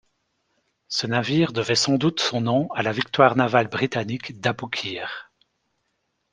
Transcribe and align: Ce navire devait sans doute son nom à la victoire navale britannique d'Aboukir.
Ce 0.87 1.05
navire 1.05 1.53
devait 1.53 1.75
sans 1.75 1.93
doute 1.99 2.21
son 2.21 2.41
nom 2.41 2.71
à 2.71 2.81
la 2.81 2.91
victoire 2.91 3.35
navale 3.35 3.67
britannique 3.67 4.39
d'Aboukir. 4.39 5.31